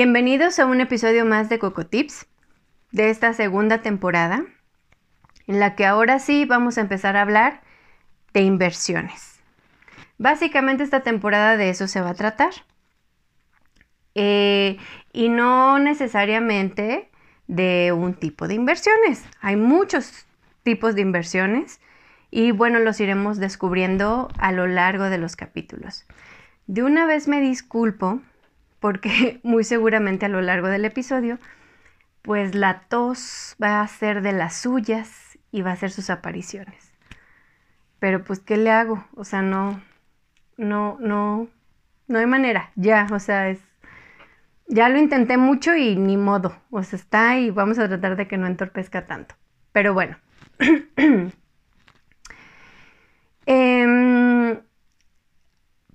[0.00, 2.28] Bienvenidos a un episodio más de Coco Tips
[2.92, 4.44] de esta segunda temporada,
[5.48, 7.62] en la que ahora sí vamos a empezar a hablar
[8.32, 9.40] de inversiones.
[10.16, 12.52] Básicamente esta temporada de eso se va a tratar.
[14.14, 14.76] Eh,
[15.12, 17.10] y no necesariamente
[17.48, 19.24] de un tipo de inversiones.
[19.40, 20.28] Hay muchos
[20.62, 21.80] tipos de inversiones
[22.30, 26.06] y bueno, los iremos descubriendo a lo largo de los capítulos.
[26.68, 28.20] De una vez me disculpo
[28.80, 31.38] porque muy seguramente a lo largo del episodio,
[32.22, 36.92] pues la tos va a ser de las suyas y va a hacer sus apariciones.
[37.98, 39.04] Pero pues, ¿qué le hago?
[39.14, 39.80] O sea, no,
[40.56, 41.48] no, no,
[42.06, 43.60] no hay manera, ya, o sea, es,
[44.68, 48.28] ya lo intenté mucho y ni modo, o sea, está y vamos a tratar de
[48.28, 49.34] que no entorpezca tanto.
[49.72, 50.18] Pero bueno.
[53.46, 54.60] eh,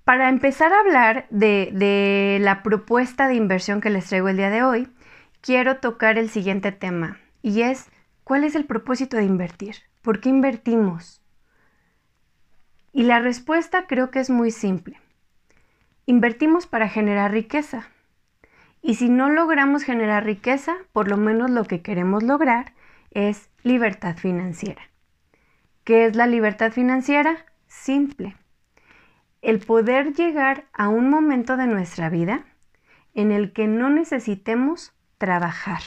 [0.03, 4.63] para empezar a hablar de, la propuesta de inversión que les traigo el día de
[4.63, 4.89] hoy,
[5.41, 7.89] quiero tocar el siguiente tema y es,
[8.23, 9.75] ¿cuál es el propósito de invertir?
[10.01, 11.21] ¿Por qué invertimos?
[12.91, 14.99] Y la respuesta creo que es muy simple.
[16.05, 17.87] Invertimos para generar riqueza.
[18.81, 22.73] Y si no logramos generar riqueza, por lo menos lo que queremos lograr
[23.11, 24.81] es libertad financiera.
[25.85, 27.45] ¿Qué es la libertad financiera?
[27.67, 28.35] Simple
[29.43, 32.45] el poder llegar a un momento de nuestra vida
[33.13, 35.81] en el que no necesitemos trabajar,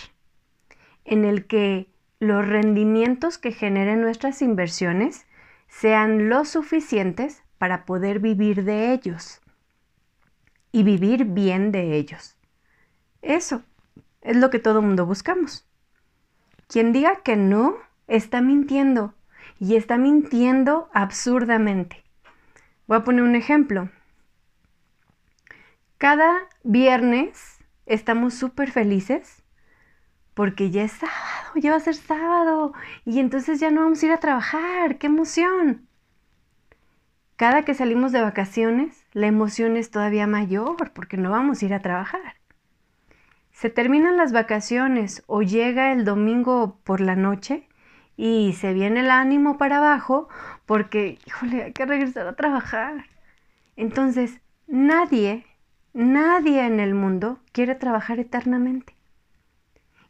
[1.07, 1.89] en el que
[2.21, 5.27] los rendimientos que generen nuestras inversiones
[5.69, 9.41] sean lo suficientes para poder vivir de ellos
[10.71, 12.37] y vivir bien de ellos.
[13.23, 13.63] Eso
[14.21, 15.67] es lo que todo mundo buscamos.
[16.69, 17.77] Quien diga que no,
[18.07, 19.15] está mintiendo
[19.59, 22.06] y está mintiendo absurdamente.
[22.87, 23.89] Voy a poner un ejemplo.
[25.99, 29.43] Cada viernes estamos súper felices
[30.35, 34.07] porque ya es sábado, ya va a ser sábado y entonces ya no vamos a
[34.07, 34.99] ir a trabajar.
[34.99, 35.89] ¡Qué emoción!
[37.37, 41.75] Cada que salimos de vacaciones, la emoción es todavía mayor porque no vamos a ir
[41.75, 42.37] a trabajar.
[43.51, 47.69] Se terminan las vacaciones o llega el domingo por la noche
[48.17, 50.29] y se viene el ánimo para abajo
[50.67, 53.07] porque, híjole, hay que regresar a trabajar.
[53.77, 55.47] Entonces, nadie,
[55.95, 58.95] nadie en el mundo quiere trabajar eternamente.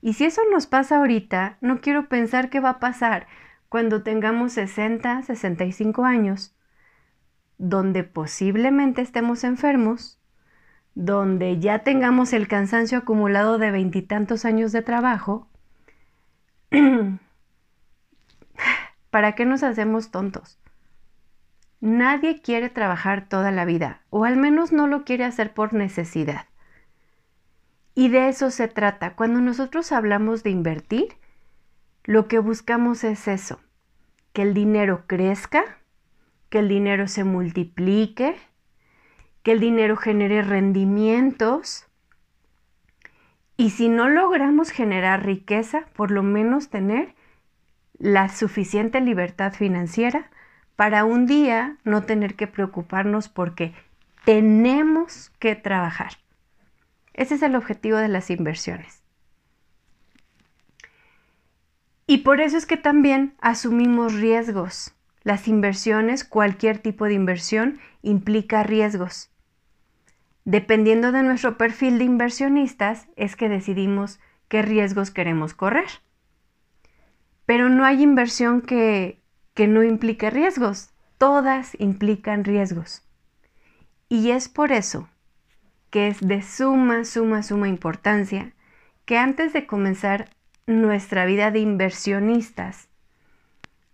[0.00, 3.27] Y si eso nos pasa ahorita, no quiero pensar qué va a pasar
[3.69, 6.55] cuando tengamos 60, 65 años,
[7.59, 10.19] donde posiblemente estemos enfermos,
[10.95, 15.49] donde ya tengamos el cansancio acumulado de veintitantos años de trabajo,
[19.16, 20.59] ¿Para qué nos hacemos tontos?
[21.81, 26.44] Nadie quiere trabajar toda la vida, o al menos no lo quiere hacer por necesidad.
[27.94, 29.15] Y de eso se trata.
[29.15, 31.16] Cuando nosotros hablamos de invertir,
[32.04, 33.59] lo que buscamos es eso,
[34.34, 35.65] que el dinero crezca,
[36.50, 38.37] que el dinero se multiplique,
[39.43, 41.87] que el dinero genere rendimientos.
[43.56, 47.16] Y si no logramos generar riqueza, por lo menos tener
[47.99, 50.31] la suficiente libertad financiera
[50.77, 53.75] para un día no tener que preocuparnos porque
[54.25, 56.12] tenemos que trabajar.
[57.15, 59.03] Ese es el objetivo de las inversiones.
[62.07, 64.95] Y por eso es que también asumimos riesgos.
[65.23, 69.31] Las inversiones, cualquier tipo de inversión, implica riesgos.
[70.45, 75.89] Dependiendo de nuestro perfil de inversionistas, es que decidimos qué riesgos queremos correr.
[77.47, 79.22] Pero no hay inversión que,
[79.54, 80.91] que no implique riesgos.
[81.19, 83.03] Todas implican riesgos.
[84.09, 85.09] Y es por eso
[85.91, 88.53] que es de suma, suma, suma importancia
[89.04, 90.28] que antes de comenzar
[90.66, 92.89] nuestra vida de inversionistas,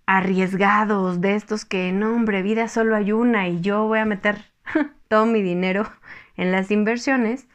[0.07, 4.47] arriesgados, de estos que, no, hombre, vida solo hay una y yo voy a meter
[5.09, 5.91] todo mi dinero
[6.37, 7.47] en las inversiones,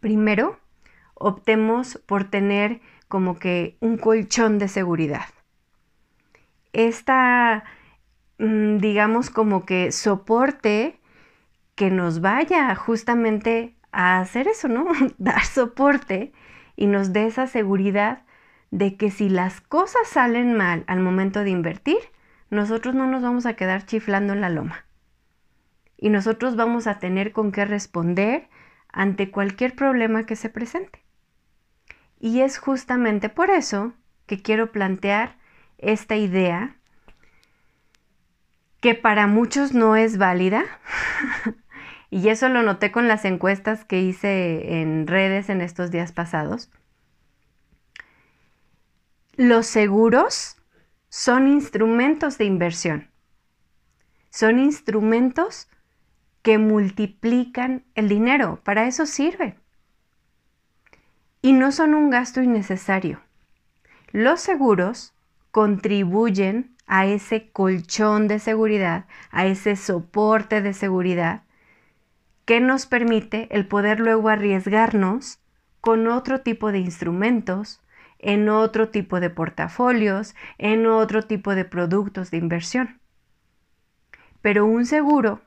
[0.00, 0.58] primero
[1.14, 2.80] optemos por tener
[3.14, 5.26] como que un colchón de seguridad.
[6.72, 7.62] Esta,
[8.38, 10.98] mm, digamos, como que soporte
[11.76, 14.86] que nos vaya justamente a hacer eso, ¿no?
[15.18, 16.32] Dar soporte
[16.74, 18.24] y nos dé esa seguridad
[18.72, 22.00] de que si las cosas salen mal al momento de invertir,
[22.50, 24.86] nosotros no nos vamos a quedar chiflando en la loma.
[25.96, 28.48] Y nosotros vamos a tener con qué responder
[28.88, 31.03] ante cualquier problema que se presente.
[32.20, 33.92] Y es justamente por eso
[34.26, 35.36] que quiero plantear
[35.78, 36.76] esta idea
[38.80, 40.64] que para muchos no es válida.
[42.10, 46.70] y eso lo noté con las encuestas que hice en redes en estos días pasados.
[49.36, 50.56] Los seguros
[51.08, 53.10] son instrumentos de inversión.
[54.30, 55.68] Son instrumentos
[56.42, 58.60] que multiplican el dinero.
[58.64, 59.58] Para eso sirven.
[61.44, 63.20] Y no son un gasto innecesario.
[64.12, 65.12] Los seguros
[65.50, 71.42] contribuyen a ese colchón de seguridad, a ese soporte de seguridad
[72.46, 75.38] que nos permite el poder luego arriesgarnos
[75.82, 77.82] con otro tipo de instrumentos,
[78.18, 83.00] en otro tipo de portafolios, en otro tipo de productos de inversión.
[84.40, 85.42] Pero un seguro,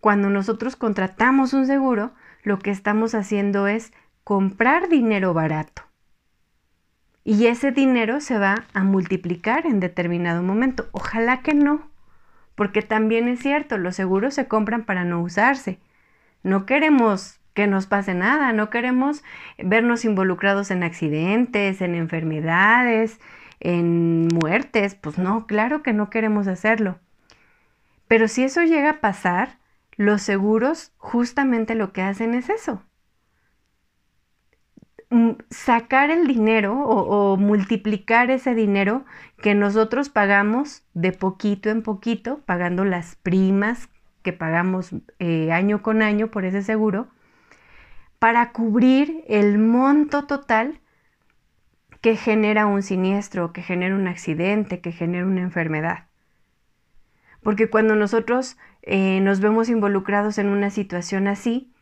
[0.00, 2.14] cuando nosotros contratamos un seguro,
[2.44, 3.92] lo que estamos haciendo es
[4.24, 5.82] comprar dinero barato.
[7.22, 10.88] Y ese dinero se va a multiplicar en determinado momento.
[10.92, 11.90] Ojalá que no,
[12.54, 15.78] porque también es cierto, los seguros se compran para no usarse.
[16.42, 19.22] No queremos que nos pase nada, no queremos
[19.58, 23.20] vernos involucrados en accidentes, en enfermedades,
[23.60, 26.98] en muertes, pues no, claro que no queremos hacerlo.
[28.08, 29.58] Pero si eso llega a pasar,
[29.96, 32.82] los seguros justamente lo que hacen es eso.
[35.14, 39.04] Mm, sacar el dinero o, multiplicar ese dinero
[39.40, 43.88] que nosotros pagamos de poquito en poquito, pagando las primas
[44.22, 44.90] que pagamos
[45.20, 47.06] eh, año con año por ese seguro,
[48.18, 50.80] para cubrir el monto total
[52.00, 56.08] que genera un siniestro, que genera un accidente, que genera una enfermedad.
[57.40, 61.72] Porque cuando nosotros eh, nos vemos involucrados en una situación así,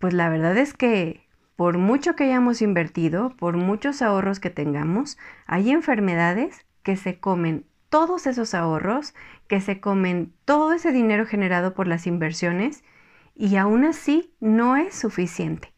[0.00, 1.22] pues la verdad es que
[1.62, 5.16] por mucho que hayamos invertido, por muchos ahorros que tengamos,
[5.46, 9.14] hay enfermedades que se comen todos esos ahorros,
[9.46, 12.82] que se comen todo ese dinero generado por las inversiones
[13.36, 15.72] y aún así no es suficiente.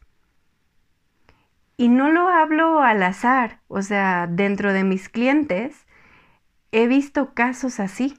[1.77, 5.85] Y no lo hablo al azar, o sea, dentro de mis clientes
[6.71, 8.17] he visto casos así.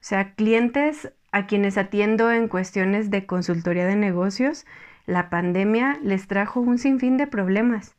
[0.00, 4.64] O sea, clientes a quienes atiendo en cuestiones de consultoría de negocios,
[5.06, 7.94] la pandemia les trajo un sinfín de problemas.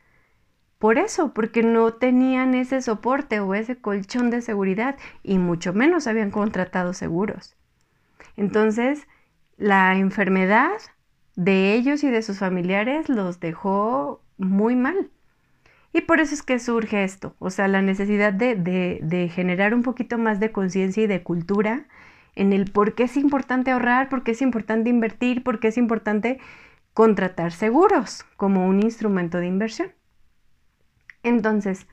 [0.79, 6.07] Por eso, porque no tenían ese soporte o ese colchón de seguridad y mucho menos
[6.07, 7.55] habían contratado seguros.
[8.35, 9.07] Entonces,
[9.57, 10.73] la enfermedad
[11.35, 15.09] de ellos y de sus familiares los dejó muy mal.
[15.94, 19.83] Y por eso es que surge esto, o sea, la necesidad de, de generar un
[19.83, 21.85] poquito más de conciencia y de cultura
[22.35, 25.77] en el por qué es importante ahorrar, por qué es importante invertir, por qué es
[25.77, 26.39] importante
[26.94, 29.94] contratar seguros como un instrumento de inversión.
[31.24, 31.88] Entonces,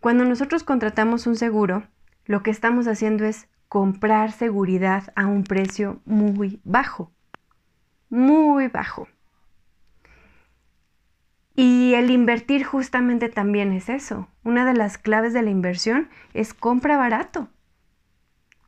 [0.00, 1.86] cuando nosotros contratamos un seguro,
[2.24, 7.12] lo que estamos haciendo es comprar seguridad a un precio muy bajo,
[8.08, 9.08] muy bajo.
[11.54, 14.28] Y el invertir justamente también es eso.
[14.44, 17.48] Una de las claves de la inversión es compra barato.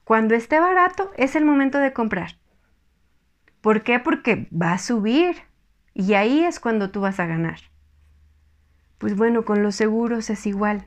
[0.04, 2.38] Cuando esté barato es el momento de comprar.
[3.60, 4.00] ¿Por qué?
[4.00, 5.47] Porque va a subir
[5.98, 7.58] y ahí es cuando tú vas a ganar.
[8.98, 10.86] Pues bueno, con los seguros es igual.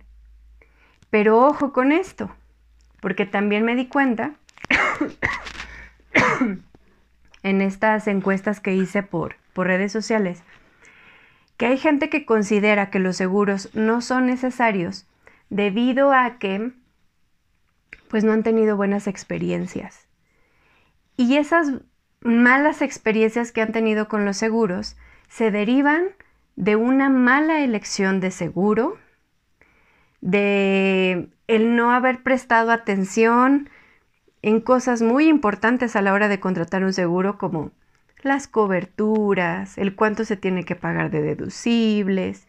[1.10, 2.34] Pero ojo con esto
[3.02, 4.36] porque también me di cuenta
[7.44, 10.44] en estas encuestas que hice por, por redes sociales
[11.58, 15.06] que hay gente que considera que los seguros no son necesarios
[15.50, 16.72] debido a que
[18.08, 20.08] pues no han tenido buenas experiencias.
[21.18, 21.82] Y esas
[22.22, 24.96] malas experiencias que han tenido con los seguros
[25.28, 26.10] se derivan
[26.56, 28.98] de una mala elección de seguro,
[30.22, 33.70] de el no haber prestado atención
[34.42, 37.72] en cosas muy importantes a la hora de contratar un seguro como
[38.24, 42.48] las coberturas, el cuánto se tiene que pagar de deducibles,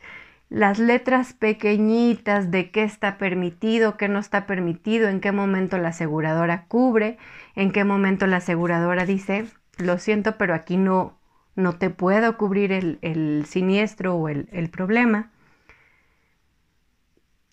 [0.51, 5.89] las letras pequeñitas de qué está permitido, qué no está permitido, en qué momento la
[5.89, 7.17] aseguradora cubre,
[7.55, 9.47] en qué momento la aseguradora dice,
[9.79, 11.19] lo siento, pero aquí no,
[11.55, 15.31] no te puedo cubrir el, siniestro o el, el problema.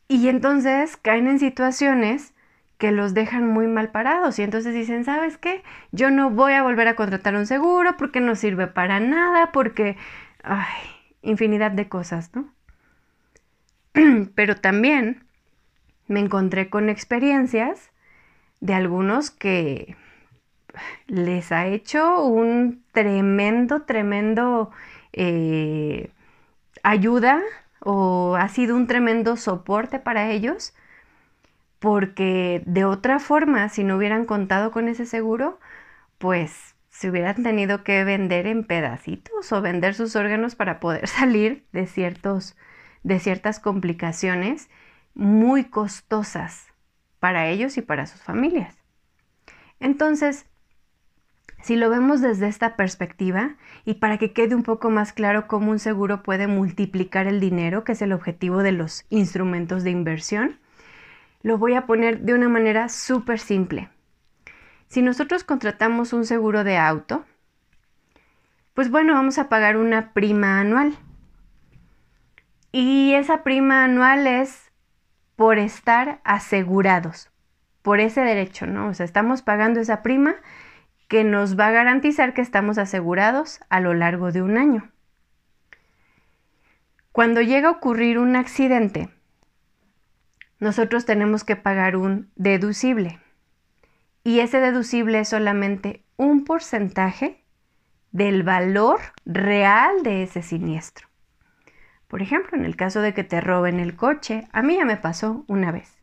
[0.07, 2.33] Y entonces caen en situaciones
[2.79, 5.63] que los dejan muy mal parados y entonces dicen, ¿sabes qué?
[5.91, 9.97] Yo no voy a volver a contratar un seguro porque no sirve para nada, porque,
[10.43, 10.81] ay,
[11.21, 12.53] infinidad de cosas, ¿no?
[14.35, 15.25] Pero también
[16.07, 17.91] me encontré con experiencias
[18.61, 19.97] de algunos que
[21.07, 24.71] les ha hecho un tremendo, tremendo
[25.13, 26.11] eh,
[26.83, 27.41] ayuda
[27.81, 30.73] o ha sido un tremendo soporte para ellos
[31.79, 35.59] porque de otra forma, si no hubieran contado con ese seguro,
[36.17, 41.65] pues se hubieran tenido que vender en pedacitos o vender sus órganos para poder salir
[41.71, 42.57] de, ciertos,
[43.03, 44.69] de ciertas complicaciones
[45.13, 46.67] muy costosas
[47.19, 48.75] para ellos y para sus familias.
[49.79, 50.45] Entonces,
[51.61, 55.71] si lo vemos desde esta perspectiva y para que quede un poco más claro cómo
[55.71, 60.59] un seguro puede multiplicar el dinero, que es el objetivo de los instrumentos de inversión,
[61.41, 63.89] lo voy a poner de una manera súper simple.
[64.87, 67.25] Si nosotros contratamos un seguro de auto,
[68.73, 70.97] pues bueno, vamos a pagar una prima anual.
[72.71, 74.71] Y esa prima anual es
[75.35, 77.29] por estar asegurados,
[77.81, 78.87] por ese derecho, ¿no?
[78.87, 80.35] O sea, estamos pagando esa prima
[81.09, 84.91] que nos va a garantizar que estamos asegurados a lo largo de un año.
[87.11, 89.09] Cuando llega a ocurrir un accidente,
[90.59, 93.19] nosotros tenemos que pagar un deducible.
[94.23, 97.43] Y ese deducible es solamente un porcentaje
[98.11, 101.07] del valor real de ese siniestro.
[102.07, 104.97] Por ejemplo, en el caso de que te roben el coche, a mí ya me
[104.97, 105.97] pasó una vez.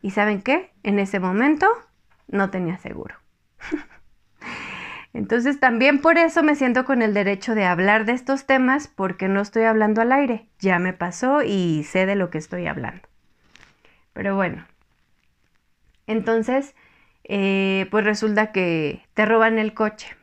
[0.00, 0.72] ¿Y saben qué?
[0.82, 1.66] En ese momento
[2.28, 3.16] no tenía seguro.
[5.16, 9.28] Entonces también por eso me siento con el derecho de hablar de estos temas porque
[9.28, 10.46] no estoy hablando al aire.
[10.58, 13.08] Ya me pasó y sé de lo que estoy hablando.
[14.12, 14.66] Pero bueno,
[16.06, 16.74] entonces,
[17.24, 20.14] eh, pues resulta que te roban el coche.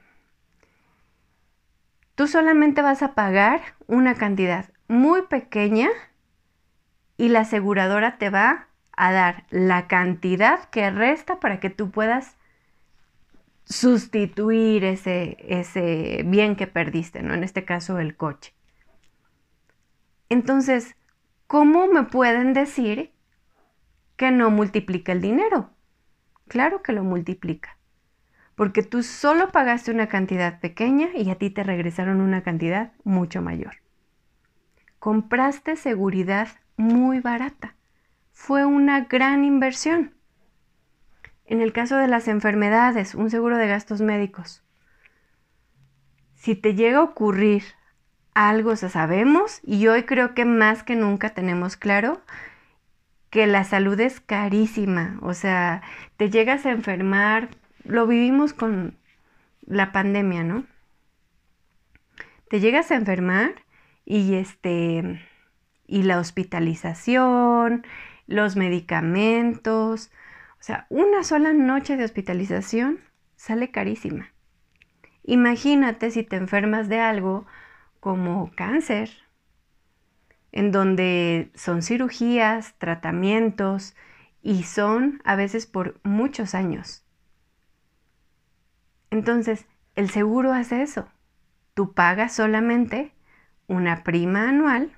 [2.14, 5.90] Tú solamente vas a pagar una cantidad muy pequeña
[7.18, 12.38] y la aseguradora te va a dar la cantidad que resta para que tú puedas
[13.66, 17.34] sustituir ese, ese bien que perdiste, ¿no?
[17.34, 18.54] En este caso, el coche.
[20.30, 20.96] Entonces,
[21.48, 23.14] ¿cómo me pueden decir
[24.16, 25.70] que no multiplica el dinero.
[26.48, 27.78] Claro que lo multiplica.
[28.56, 33.42] Porque tú solo pagaste una cantidad pequeña y a ti te regresaron una cantidad mucho
[33.42, 33.78] mayor.
[35.00, 37.76] Compraste seguridad muy barata.
[38.32, 40.13] Fue una gran inversión.
[41.46, 44.64] En el caso de las enfermedades, un seguro de gastos médicos.
[46.36, 47.64] Si te llega a ocurrir
[48.34, 52.22] algo, se sabemos, y hoy creo que más que nunca tenemos claro
[53.30, 55.82] que la salud es carísima, o sea,
[56.18, 57.50] te llegas a enfermar,
[57.84, 58.96] lo vivimos con
[59.66, 60.66] la pandemia, ¿no?
[62.48, 63.56] Te llegas a enfermar
[64.06, 65.20] y este
[65.88, 67.86] y la hospitalización,
[68.28, 70.12] los medicamentos,
[70.64, 73.02] o sea, una sola noche de hospitalización
[73.36, 74.30] sale carísima.
[75.26, 77.46] Imagínate si te enfermas de algo
[78.00, 79.10] como cáncer,
[80.54, 83.94] en donde son cirugías, tratamientos
[84.42, 87.04] y son a veces por muchos años.
[89.12, 89.66] Entonces,
[89.96, 91.10] el seguro hace eso.
[91.74, 93.12] Tú pagas solamente
[93.68, 94.94] una prima anual.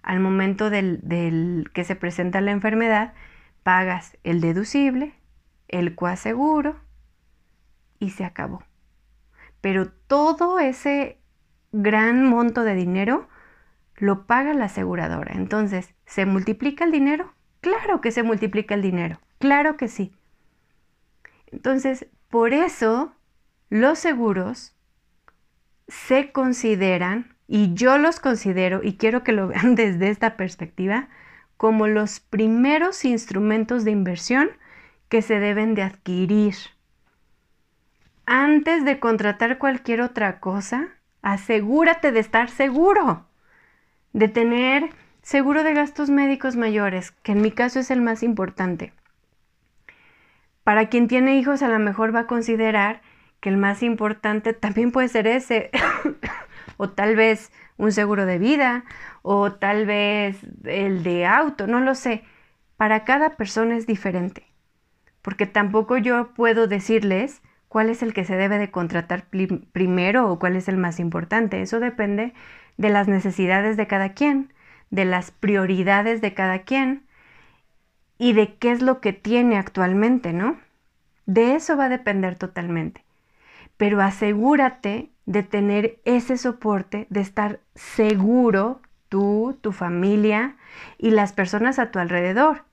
[0.00, 3.12] Al momento del, que se presenta la enfermedad,
[3.62, 5.14] pagas el deducible,
[5.68, 6.80] el coaseguro
[7.98, 8.62] y se acabó.
[9.60, 11.18] Pero todo ese
[11.72, 13.28] gran monto de dinero
[13.96, 15.34] lo paga la aseguradora.
[15.34, 17.32] Entonces, ¿se multiplica el dinero?
[17.60, 20.12] Claro que se multiplica el dinero, claro que sí.
[21.50, 23.12] Entonces, por eso
[23.68, 24.74] los seguros
[25.88, 31.08] se consideran, y yo los considero, y quiero que lo vean desde esta perspectiva,
[31.58, 34.48] como los primeros instrumentos de inversión
[35.10, 36.54] que se deben de adquirir.
[38.24, 40.88] Antes de contratar cualquier otra cosa,
[41.20, 43.28] asegúrate de estar seguro
[44.12, 44.90] de tener
[45.22, 48.92] seguro de gastos médicos mayores, que en mi caso es el más importante.
[50.64, 53.00] Para quien tiene hijos a lo mejor va a considerar
[53.40, 55.70] que el más importante también puede ser ese,
[56.76, 58.84] o tal vez un seguro de vida,
[59.22, 62.24] o tal vez el de auto, no lo sé.
[62.76, 64.46] Para cada persona es diferente,
[65.22, 69.26] porque tampoco yo puedo decirles cuál es el que se debe de contratar
[69.72, 71.60] primero o cuál es el más importante.
[71.60, 72.34] Eso depende
[72.76, 74.52] de las necesidades de cada quien,
[74.90, 77.06] de las prioridades de cada quien
[78.18, 80.58] y de qué es lo que tiene actualmente, ¿no?
[81.26, 83.04] De eso va a depender totalmente.
[83.76, 88.80] Pero asegúrate de tener ese soporte, de estar seguro
[89.10, 90.56] tú, tu familia
[90.96, 92.64] y las personas a tu alrededor.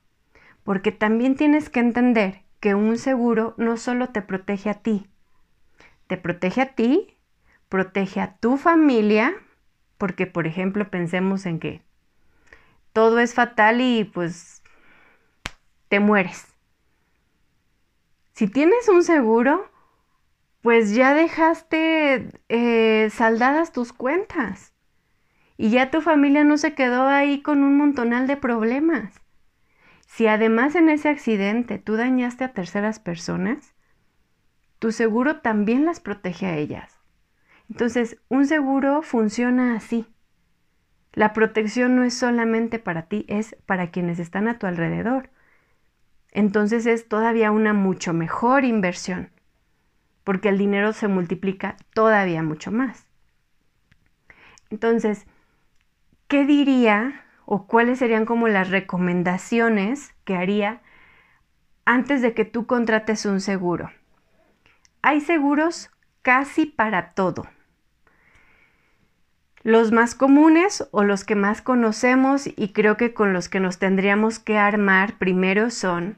[0.63, 5.05] Porque también tienes que entender que un seguro no solo te protege a ti,
[6.07, 7.17] te protege a ti,
[7.67, 9.35] protege a tu familia,
[9.97, 11.81] porque por ejemplo pensemos en que
[12.93, 14.63] todo es fatal y pues
[15.89, 16.47] te mueres.
[18.31, 19.69] Si tienes un seguro,
[20.65, 24.74] pues ya dejaste eh, saldadas tus cuentas
[25.57, 29.13] y ya tu familia no se quedó ahí con un montonal de problemas.
[30.07, 33.75] Si además en ese accidente tú dañaste a terceras personas,
[34.79, 37.00] tu seguro también las protege a ellas.
[37.69, 40.07] Entonces, un seguro funciona así.
[41.13, 45.29] La protección no es solamente para ti, es para quienes están a tu alrededor.
[46.31, 49.29] Entonces es todavía una mucho mejor inversión,
[50.25, 53.05] porque el dinero se multiplica todavía mucho más.
[54.70, 55.25] Entonces,
[56.27, 60.82] ¿qué diría o cuáles serían como las recomendaciones que haría
[61.86, 63.91] antes de que tú contrates un seguro?
[65.01, 65.91] Hay seguros
[66.24, 67.46] casi para todo.
[69.62, 73.77] Los más comunes o los que más conocemos y creo que con los que nos
[73.77, 76.17] tendríamos que armar primero son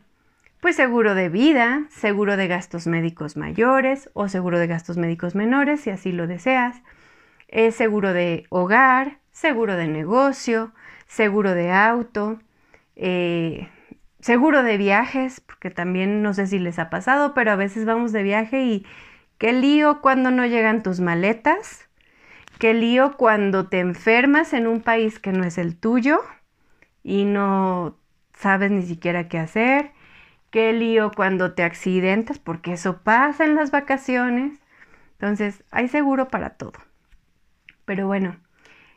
[0.60, 5.82] pues seguro de vida, seguro de gastos médicos mayores o seguro de gastos médicos menores
[5.82, 6.82] si así lo deseas,
[7.48, 10.74] es seguro de hogar, seguro de negocio,
[11.08, 12.40] seguro de auto,
[12.96, 13.70] eh,
[14.20, 18.12] seguro de viajes, porque también no sé si les ha pasado, pero a veces vamos
[18.12, 18.86] de viaje y
[19.38, 21.88] qué lío cuando no llegan tus maletas,
[22.60, 26.20] qué lío cuando te enfermas en un país que no es el tuyo
[27.04, 27.96] y no
[28.34, 29.92] sabes ni siquiera qué hacer,
[30.58, 34.60] qué lío cuando te accidentas, porque eso pasa en las vacaciones.
[35.12, 36.74] Entonces, hay seguro para todo.
[37.86, 38.38] Pero bueno,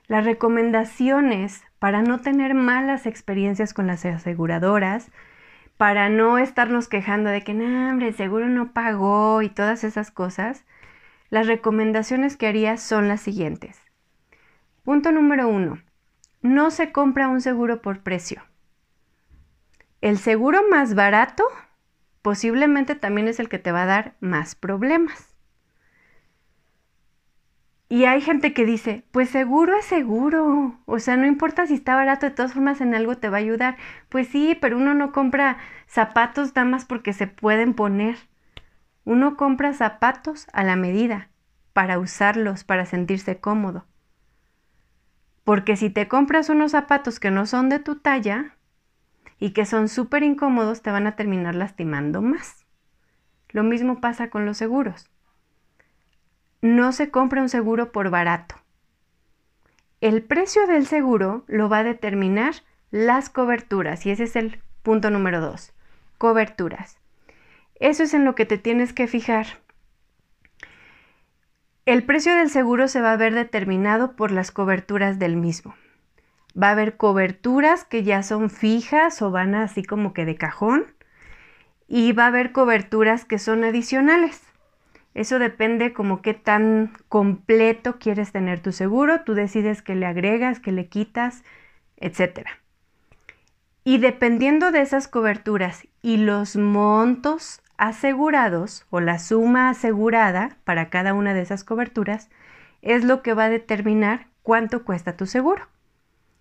[0.06, 5.10] las recomendaciones para no tener malas experiencias con las aseguradoras,
[5.76, 10.10] para no estarnos quejando de que, no, hombre, el seguro no pagó y todas esas
[10.10, 10.64] cosas,
[11.28, 13.78] las recomendaciones que haría son las siguientes.
[14.82, 15.78] Punto número uno,
[16.40, 18.49] no se compra un seguro por precio.
[20.00, 21.44] El seguro más barato
[22.22, 25.30] posiblemente también es el que te va a dar más problemas.
[27.88, 30.78] Y hay gente que dice, pues seguro es seguro.
[30.86, 33.40] O sea, no importa si está barato, de todas formas en algo te va a
[33.40, 33.76] ayudar.
[34.08, 35.58] Pues sí, pero uno no compra
[35.88, 38.16] zapatos nada más porque se pueden poner.
[39.04, 41.30] Uno compra zapatos a la medida,
[41.72, 43.86] para usarlos, para sentirse cómodo.
[45.42, 48.54] Porque si te compras unos zapatos que no son de tu talla
[49.40, 52.64] y que son súper incómodos, te van a terminar lastimando más.
[53.48, 55.10] Lo mismo pasa con los seguros
[56.62, 58.56] no se compra un seguro por barato.
[60.00, 62.54] El precio del seguro lo va a determinar
[62.90, 65.72] las coberturas y ese es el punto número dos,
[66.18, 66.98] coberturas.
[67.76, 69.46] Eso es en lo que te tienes que fijar.
[71.86, 75.74] El precio del seguro se va a ver determinado por las coberturas del mismo.
[76.60, 80.86] Va a haber coberturas que ya son fijas o van así como que de cajón
[81.88, 84.42] y va a haber coberturas que son adicionales.
[85.14, 89.22] Eso depende como qué tan completo quieres tener tu seguro.
[89.22, 91.42] Tú decides qué le agregas, qué le quitas,
[91.96, 92.46] etc.
[93.82, 101.14] Y dependiendo de esas coberturas y los montos asegurados o la suma asegurada para cada
[101.14, 102.28] una de esas coberturas,
[102.82, 105.66] es lo que va a determinar cuánto cuesta tu seguro,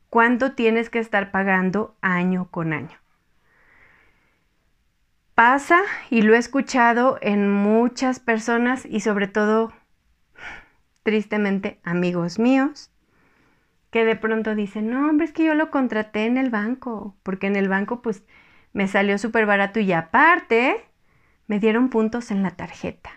[0.10, 2.98] cuánto tienes que estar pagando año con año
[5.40, 9.72] pasa y lo he escuchado en muchas personas y sobre todo,
[11.04, 12.92] tristemente, amigos míos,
[13.90, 17.48] que de pronto dicen, no, hombre, es que yo lo contraté en el banco, porque
[17.48, 18.26] en el banco pues
[18.74, 20.84] me salió súper barato y aparte
[21.48, 23.12] me dieron puntos en la tarjeta.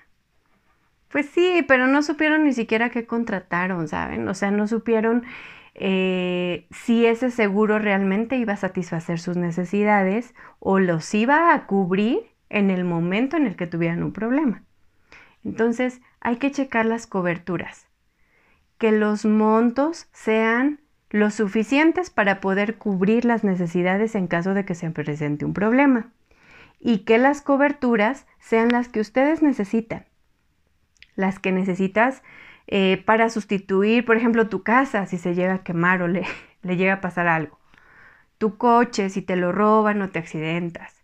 [1.09, 4.29] Pues sí, pero no supieron ni siquiera qué contrataron, ¿saben?
[4.29, 5.25] O sea, no supieron
[5.75, 12.21] eh, si ese seguro realmente iba a satisfacer sus necesidades o los iba a cubrir
[12.51, 14.65] en el momento en el que tuvieran un problema.
[15.45, 17.89] Entonces hay que checar las coberturas,
[18.79, 20.81] que los montos sean
[21.11, 26.11] lo suficientes para poder cubrir las necesidades en caso de que se presente un problema.
[26.81, 30.07] Y que las coberturas sean las que ustedes necesitan,
[31.15, 32.23] las que necesitas
[32.67, 36.25] eh, para sustituir, por ejemplo, tu casa si se llega a quemar o le,
[36.63, 37.59] le llega a pasar algo.
[38.39, 41.03] tu coche si te lo roban o te accidentas.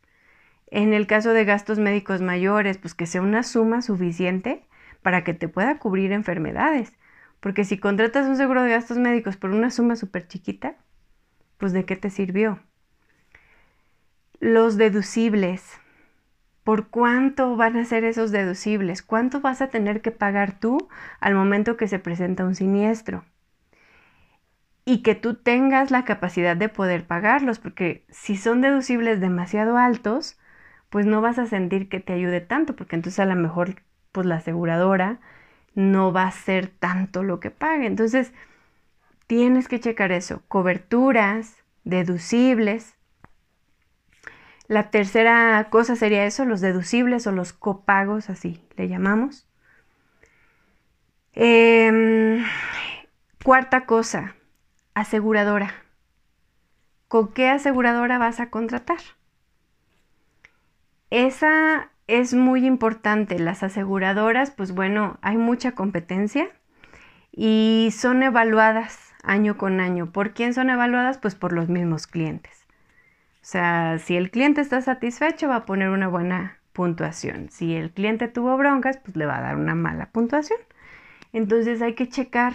[0.70, 4.64] En el caso de gastos médicos mayores, pues que sea una suma suficiente
[5.02, 6.92] para que te pueda cubrir enfermedades.
[7.40, 10.76] Porque si contratas un seguro de gastos médicos por una suma súper chiquita,
[11.58, 12.60] pues de qué te sirvió.
[14.40, 15.78] Los deducibles.
[16.68, 19.00] ¿Por cuánto van a ser esos deducibles?
[19.00, 20.76] ¿Cuánto vas a tener que pagar tú
[21.18, 23.24] al momento que se presenta un siniestro?
[24.84, 30.38] Y que tú tengas la capacidad de poder pagarlos, porque si son deducibles demasiado altos,
[30.90, 33.76] pues no vas a sentir que te ayude tanto, porque entonces a lo mejor
[34.12, 35.20] pues la aseguradora
[35.74, 37.86] no va a ser tanto lo que pague.
[37.86, 38.34] Entonces,
[39.26, 42.97] tienes que checar eso, coberturas, deducibles.
[44.68, 49.48] La tercera cosa sería eso, los deducibles o los copagos, así le llamamos.
[51.32, 52.44] Em,
[53.42, 54.34] cuarta cosa,
[54.94, 55.72] aseguradora.
[57.08, 58.98] ¿Con qué aseguradora vas a contratar?
[61.10, 63.38] Esa es muy importante.
[63.38, 66.50] Las aseguradoras, pues bueno, hay mucha competencia
[67.32, 70.12] y son evaluadas año con año.
[70.12, 71.18] ¿Por quién son evaluadas?
[71.18, 72.57] Pues por los mismos clientes.
[73.48, 77.48] O sea, si el cliente está satisfecho, va a poner una buena puntuación.
[77.48, 80.58] Si el cliente tuvo broncas, pues le va a dar una mala puntuación.
[81.32, 82.52] Entonces hay que checar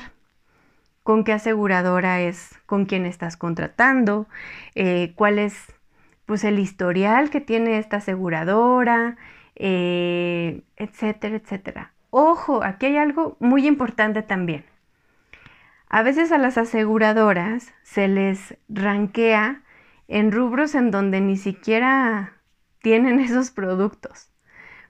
[1.01, 4.27] con qué aseguradora es, con quién estás contratando,
[4.75, 5.73] eh, cuál es
[6.27, 9.17] pues el historial que tiene esta aseguradora,
[9.55, 11.93] eh, etcétera, etcétera.
[12.11, 14.63] Ojo, aquí hay algo muy importante también.
[15.89, 19.62] A veces a las aseguradoras se les ranquea
[20.13, 22.33] en rubros en donde ni siquiera
[22.83, 24.31] tienen esos productos.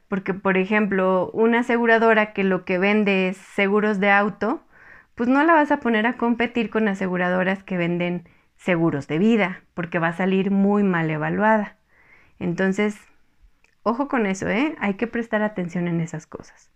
[0.10, 4.66] Porque, por ejemplo, una aseguradora que lo que vende es seguros de auto,
[5.16, 9.64] pues no la vas a poner a competir con aseguradoras que venden seguros de vida,
[9.74, 11.78] porque va a salir muy mal evaluada.
[12.38, 12.98] Entonces,
[13.84, 14.76] ojo con eso, ¿eh?
[14.80, 16.70] Hay que prestar atención en esas cosas.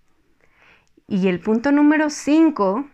[1.06, 2.88] Y el punto número 5,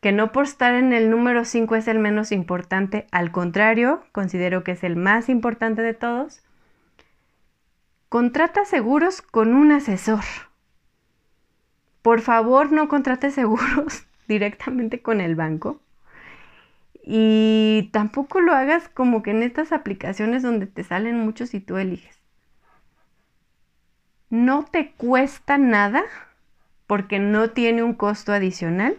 [0.00, 4.64] que no por estar en el número 5 es el menos importante, al contrario, considero
[4.64, 6.42] que es el más importante de todos,
[8.08, 10.24] contrata seguros con un asesor.
[12.02, 15.80] Por favor, no contrate seguros directamente con el banco
[17.02, 21.76] y tampoco lo hagas como que en estas aplicaciones donde te salen muchos y tú
[21.76, 22.18] eliges.
[24.30, 26.04] No te cuesta nada
[26.86, 28.96] porque no tiene un costo adicional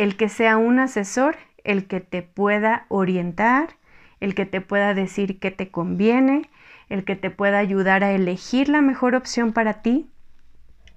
[0.00, 3.76] el que sea un asesor, el que te pueda orientar,
[4.18, 6.48] el que te pueda decir qué te conviene,
[6.88, 10.10] el que te pueda ayudar a elegir la mejor opción para ti,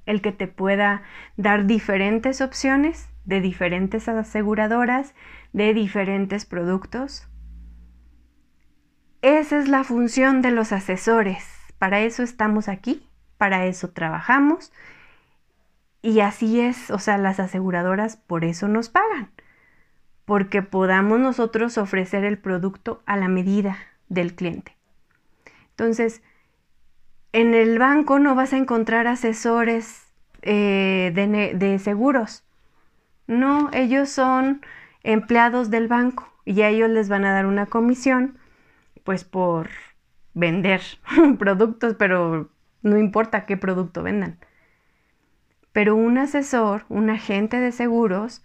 [0.05, 1.03] el que te pueda
[1.35, 5.15] dar diferentes opciones de diferentes aseguradoras,
[5.51, 7.27] de diferentes productos.
[9.21, 11.45] Esa es la función de los asesores.
[11.77, 14.71] Para eso estamos aquí, para eso trabajamos.
[16.03, 19.31] Y así es, o sea, las aseguradoras por eso nos pagan,
[20.25, 23.77] porque podamos nosotros ofrecer el producto a la medida
[24.09, 24.75] del cliente.
[25.69, 26.21] Entonces,
[27.31, 30.03] en el banco no vas a encontrar asesores
[30.41, 32.43] eh, de, de seguros.
[33.25, 34.61] No, ellos son
[35.03, 38.37] empleados del banco y a ellos les van a dar una comisión
[39.05, 39.69] pues por
[40.33, 40.81] vender
[41.39, 42.49] productos, pero
[42.81, 44.37] no importa qué producto vendan.
[45.73, 48.43] Pero un asesor, un agente de seguros,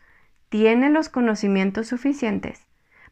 [0.48, 2.66] tiene los conocimientos suficientes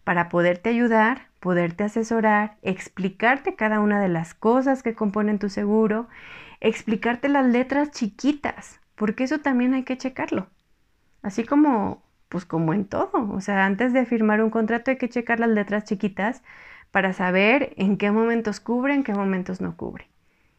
[0.05, 6.09] para poderte ayudar, poderte asesorar, explicarte cada una de las cosas que componen tu seguro,
[6.61, 10.48] explicarte las letras chiquitas, porque eso también hay que checarlo.
[11.22, 15.09] Así como pues como en todo, o sea, antes de firmar un contrato hay que
[15.09, 16.42] checar las letras chiquitas
[16.90, 20.09] para saber en qué momentos cubre, en qué momentos no cubre,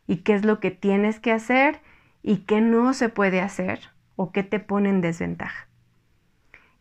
[0.08, 1.80] y qué es lo que tienes que hacer
[2.28, 3.80] y qué no se puede hacer
[4.18, 5.70] o qué te pone en desventaja.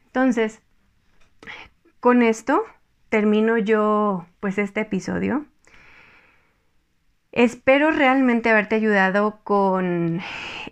[0.06, 0.60] Entonces,
[2.00, 2.64] con esto
[3.10, 5.46] termino yo pues este episodio.
[7.30, 10.20] Espero realmente haberte ayudado con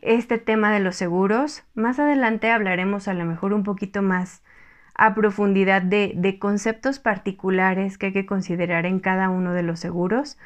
[0.02, 1.62] este tema de los seguros.
[1.74, 4.42] Más adelante hablaremos a lo mejor un poquito más
[4.96, 10.37] a profundidad de, conceptos particulares que hay que considerar en cada uno de los seguros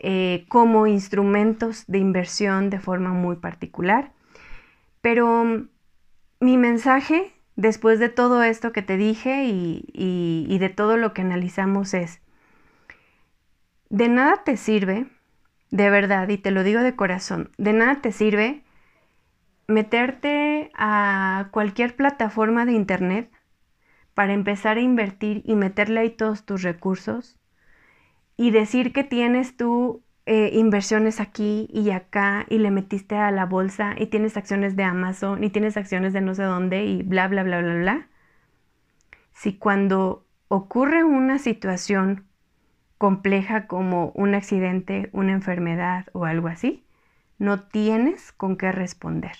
[0.00, 4.12] eh, como instrumentos de inversión de forma muy particular.
[5.00, 5.68] Pero mm,
[6.40, 11.94] mi mensaje después de todo esto que te dije y de todo lo que analizamos
[11.94, 12.20] es,
[13.88, 15.06] de nada te sirve
[15.70, 18.62] de verdad, y te lo digo de corazón, de nada te sirve
[19.66, 23.30] meterte a cualquier plataforma de internet,
[24.14, 27.35] para empezar a invertir y meterle ahí todos tus recursos
[28.36, 33.46] y decir que tienes tú eh, inversiones aquí y acá y le metiste a la
[33.46, 37.28] bolsa y tienes acciones de Amazon y tienes acciones de no sé dónde y bla,
[37.28, 38.08] bla, bla, bla, bla.
[39.32, 42.24] Si cuando ocurre una situación
[42.98, 46.84] compleja como un accidente, una enfermedad o algo así,
[47.38, 49.36] no tienes con qué responder.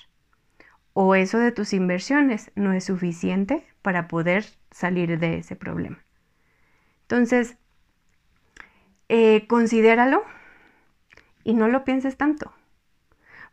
[0.93, 5.99] O eso de tus inversiones no es suficiente para poder salir de ese problema.
[7.03, 7.57] Entonces,
[9.09, 10.25] eh, considéralo
[11.45, 12.53] y no lo pienses tanto,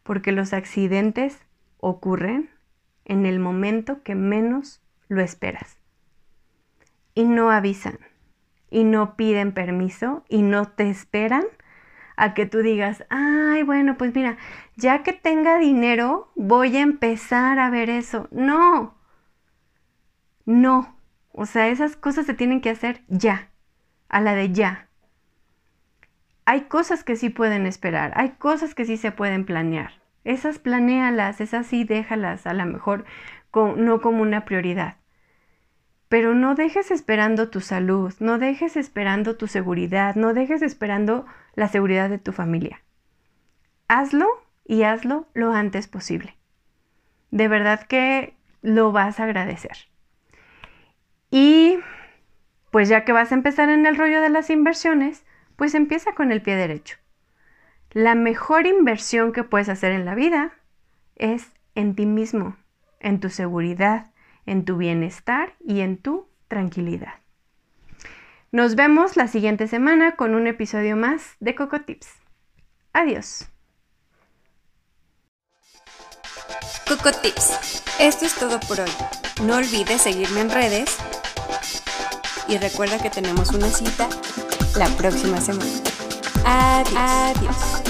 [0.02, 1.40] porque los accidentes
[1.78, 2.50] ocurren
[3.06, 5.78] en el momento que menos lo esperas.
[7.14, 8.00] Y no avisan,
[8.72, 11.44] y no piden permiso, y no te esperan
[12.16, 14.38] a que tú digas, ay, bueno, pues mira,
[14.76, 18.28] ya que tenga dinero, voy a empezar a ver eso.
[18.32, 18.96] No,
[20.46, 20.96] no,
[21.32, 23.52] o sea, esas cosas se tienen que hacer ya,
[24.10, 24.90] a la de ya
[26.46, 29.92] hay cosas que sí pueden esperar, hay cosas que sí se pueden planear.
[30.24, 33.06] Esas planéalas, esas sí déjalas, a lo mejor
[33.54, 34.98] no como una prioridad.
[36.10, 41.26] Pero no dejes esperando tu salud, no dejes esperando tu seguridad, no dejes esperando
[41.56, 42.82] la seguridad de tu familia.
[43.88, 44.28] Hazlo
[44.66, 46.38] y hazlo lo antes posible.
[47.32, 49.90] De verdad que lo vas a agradecer.
[51.32, 51.80] Y
[52.72, 55.26] pues ya que vas a empezar en el rollo de las inversiones,
[55.56, 56.98] pues empieza con el pie derecho.
[57.92, 60.54] La mejor inversión que puedes hacer en la vida
[61.16, 62.58] es en ti mismo,
[63.00, 64.12] en tu seguridad,
[64.46, 67.14] en tu bienestar y en tu tranquilidad.
[68.52, 72.08] Nos vemos la siguiente semana con un episodio más de Coco Tips.
[72.94, 73.50] Adiós.
[76.88, 77.84] Coco Tips.
[78.00, 78.92] Esto es todo por hoy.
[79.44, 80.98] No olvides seguirme en redes
[82.48, 84.08] y recuerda que tenemos una cita
[84.76, 85.72] la próxima semana.
[86.46, 86.94] Adiós.
[86.96, 87.84] Adiós.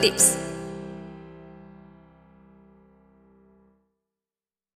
[0.00, 0.49] Tips